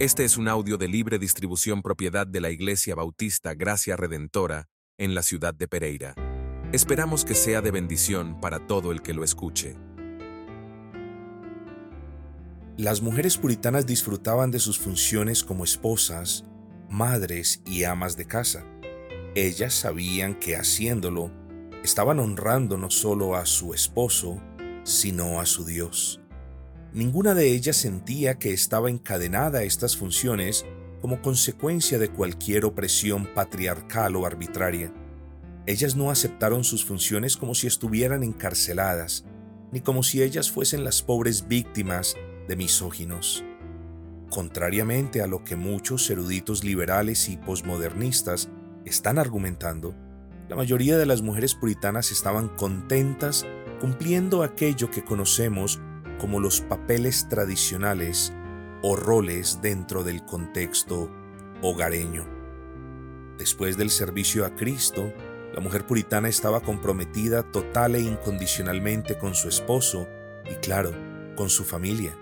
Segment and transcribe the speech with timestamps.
[0.00, 5.14] Este es un audio de libre distribución propiedad de la Iglesia Bautista Gracia Redentora en
[5.14, 6.14] la ciudad de Pereira.
[6.72, 9.76] Esperamos que sea de bendición para todo el que lo escuche.
[12.78, 16.46] Las mujeres puritanas disfrutaban de sus funciones como esposas,
[16.88, 18.64] madres y amas de casa.
[19.34, 21.30] Ellas sabían que haciéndolo,
[21.84, 24.40] estaban honrando no solo a su esposo,
[24.82, 26.19] sino a su Dios.
[26.92, 30.66] Ninguna de ellas sentía que estaba encadenada a estas funciones
[31.00, 34.92] como consecuencia de cualquier opresión patriarcal o arbitraria.
[35.66, 39.24] Ellas no aceptaron sus funciones como si estuvieran encarceladas,
[39.70, 42.16] ni como si ellas fuesen las pobres víctimas
[42.48, 43.44] de misóginos.
[44.28, 48.48] Contrariamente a lo que muchos eruditos liberales y posmodernistas
[48.84, 49.94] están argumentando,
[50.48, 53.46] la mayoría de las mujeres puritanas estaban contentas
[53.80, 55.80] cumpliendo aquello que conocemos
[56.20, 58.32] como los papeles tradicionales
[58.82, 61.10] o roles dentro del contexto
[61.62, 62.26] hogareño.
[63.38, 65.12] Después del servicio a Cristo,
[65.54, 70.06] la mujer puritana estaba comprometida total e incondicionalmente con su esposo
[70.50, 70.92] y claro,
[71.36, 72.16] con su familia.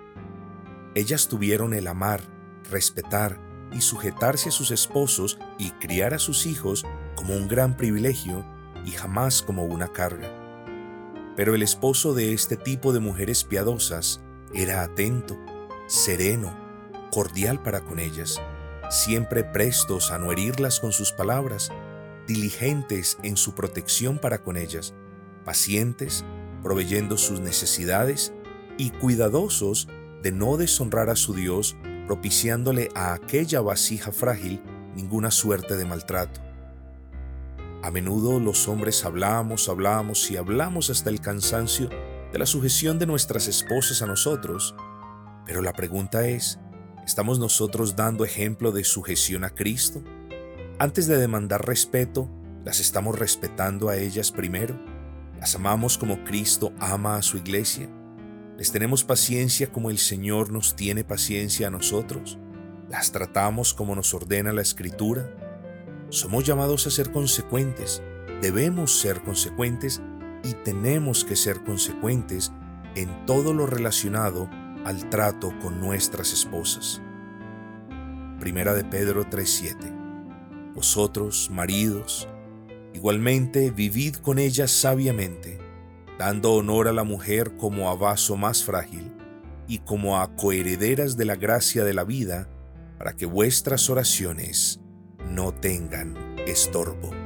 [0.95, 2.23] Ellas tuvieron el amar,
[2.71, 3.39] respetar
[3.73, 8.45] y sujetarse a sus esposos y criar a sus hijos como un gran privilegio
[8.85, 10.48] y jamás como una carga.
[11.39, 14.21] Pero el esposo de este tipo de mujeres piadosas
[14.53, 15.39] era atento,
[15.87, 16.53] sereno,
[17.13, 18.43] cordial para con ellas,
[18.91, 21.71] siempre prestos a no herirlas con sus palabras,
[22.27, 24.97] diligentes en su protección para con ellas,
[25.45, 26.25] pacientes,
[26.65, 28.33] proveyendo sus necesidades
[28.77, 29.87] y cuidadosos
[30.25, 31.77] de no deshonrar a su Dios,
[32.09, 34.61] propiciándole a aquella vasija frágil
[34.97, 36.48] ninguna suerte de maltrato.
[37.89, 41.89] A menudo los hombres hablamos, hablamos y hablamos hasta el cansancio
[42.31, 44.75] de la sujeción de nuestras esposas a nosotros,
[45.47, 46.59] pero la pregunta es,
[47.07, 50.03] ¿estamos nosotros dando ejemplo de sujeción a Cristo?
[50.79, 52.29] Antes de demandar respeto,
[52.63, 54.79] ¿las estamos respetando a ellas primero?
[55.41, 57.89] ¿Las amamos como Cristo ama a su iglesia?
[58.59, 62.39] ¿Les tenemos paciencia como el Señor nos tiene paciencia a nosotros?
[62.91, 65.48] ¿Las tratamos como nos ordena la Escritura?
[66.11, 68.03] Somos llamados a ser consecuentes,
[68.41, 70.01] debemos ser consecuentes
[70.43, 72.51] y tenemos que ser consecuentes
[72.95, 74.49] en todo lo relacionado
[74.87, 77.03] al trato con nuestras esposas.
[78.41, 79.93] Primera de Pedro 3:7
[80.75, 82.27] Vosotros, maridos,
[82.95, 85.59] igualmente vivid con ellas sabiamente,
[86.19, 89.13] dando honor a la mujer como a vaso más frágil
[89.67, 92.49] y como a coherederas de la gracia de la vida,
[92.97, 94.81] para que vuestras oraciones
[95.31, 96.17] no tengan
[96.47, 97.18] estorbo.